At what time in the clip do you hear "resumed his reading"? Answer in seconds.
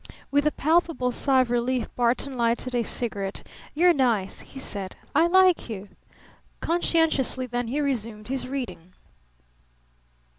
7.81-8.93